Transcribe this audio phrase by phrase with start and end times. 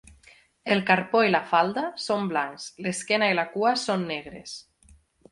[0.75, 4.57] El carpó i la falda són blancs, l'esquena i la cua són negres.